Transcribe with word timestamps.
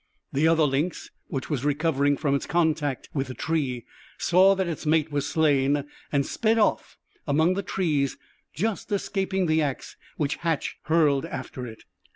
The 0.33 0.47
other 0.47 0.63
lynx, 0.63 1.11
which 1.27 1.47
was 1.51 1.63
recovering 1.63 2.17
from 2.17 2.33
its 2.33 2.47
contact 2.47 3.07
with 3.13 3.27
the 3.27 3.35
tree, 3.35 3.85
saw 4.17 4.55
that 4.55 4.67
its 4.67 4.83
mate 4.83 5.11
was 5.11 5.27
slain, 5.27 5.85
and 6.11 6.25
sped 6.25 6.57
off 6.57 6.97
among 7.27 7.53
the 7.53 7.61
trees, 7.61 8.17
just 8.51 8.91
escaping 8.91 9.45
the 9.45 9.61
axe 9.61 9.97
which 10.17 10.37
Hatch 10.37 10.79
hurled 10.85 11.27
after 11.27 11.67
it. 11.67 11.83